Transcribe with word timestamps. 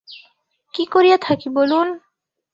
কী 0.73 0.83
করিয়া 0.85 1.17
থাকি 1.17 1.47
বলুন। 1.49 1.87